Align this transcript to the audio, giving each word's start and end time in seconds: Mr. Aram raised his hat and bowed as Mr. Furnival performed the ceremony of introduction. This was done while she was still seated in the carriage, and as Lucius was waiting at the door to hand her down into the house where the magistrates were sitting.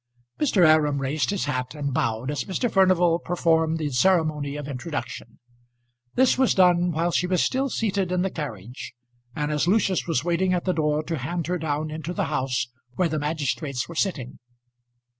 Mr. 0.39 0.67
Aram 0.67 0.97
raised 0.99 1.29
his 1.29 1.45
hat 1.45 1.75
and 1.75 1.93
bowed 1.93 2.31
as 2.31 2.45
Mr. 2.45 2.71
Furnival 2.71 3.19
performed 3.19 3.77
the 3.77 3.91
ceremony 3.91 4.55
of 4.55 4.67
introduction. 4.67 5.37
This 6.15 6.39
was 6.39 6.55
done 6.55 6.89
while 6.91 7.11
she 7.11 7.27
was 7.27 7.43
still 7.43 7.69
seated 7.69 8.11
in 8.11 8.23
the 8.23 8.31
carriage, 8.31 8.95
and 9.35 9.51
as 9.51 9.67
Lucius 9.67 10.07
was 10.07 10.23
waiting 10.25 10.53
at 10.55 10.65
the 10.65 10.73
door 10.73 11.03
to 11.03 11.19
hand 11.19 11.45
her 11.45 11.59
down 11.59 11.91
into 11.91 12.13
the 12.15 12.25
house 12.33 12.65
where 12.95 13.09
the 13.09 13.19
magistrates 13.19 13.87
were 13.87 13.93
sitting. 13.93 14.39